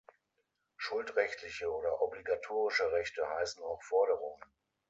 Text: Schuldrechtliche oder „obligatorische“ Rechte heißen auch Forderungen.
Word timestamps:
Schuldrechtliche 0.77 1.71
oder 1.71 2.01
„obligatorische“ 2.01 2.91
Rechte 2.91 3.21
heißen 3.37 3.61
auch 3.61 3.83
Forderungen. 3.83 4.41